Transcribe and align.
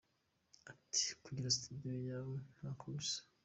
Ati 0.71 1.05
“Kugira 1.23 1.55
studio 1.57 1.93
yawe 2.09 2.35
ntako 2.57 2.85
bisa. 2.95 3.19